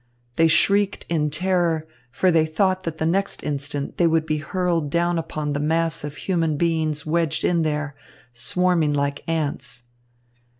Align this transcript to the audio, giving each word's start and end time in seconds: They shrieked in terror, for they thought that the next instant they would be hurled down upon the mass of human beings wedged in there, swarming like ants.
They 0.35 0.47
shrieked 0.47 1.05
in 1.09 1.29
terror, 1.29 1.85
for 2.09 2.31
they 2.31 2.47
thought 2.47 2.85
that 2.85 2.97
the 2.97 3.05
next 3.05 3.43
instant 3.43 3.97
they 3.97 4.07
would 4.07 4.25
be 4.25 4.37
hurled 4.39 4.89
down 4.89 5.19
upon 5.19 5.53
the 5.53 5.59
mass 5.59 6.03
of 6.03 6.15
human 6.15 6.57
beings 6.57 7.05
wedged 7.05 7.43
in 7.43 7.61
there, 7.61 7.93
swarming 8.33 8.93
like 8.95 9.23
ants. 9.29 9.83